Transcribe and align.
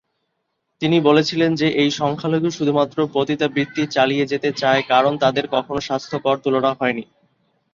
তিনি 0.81 0.97
বলেছিলেন 1.01 1.51
যে 1.55 1.67
এই 1.81 1.89
সংখ্যালঘু 1.93 2.49
শুধুমাত্র 2.51 2.97
পতিতাবৃত্তি 3.13 3.83
চালিয়ে 3.87 4.25
যেতে 4.25 4.49
চায় 4.55 4.81
কারণ 4.89 5.13
"তাদের 5.23 5.45
কখনও 5.47 5.85
স্বাস্থ্যকর 5.87 6.35
তুলনা 6.43 6.71
হয়নি।" 6.73 7.03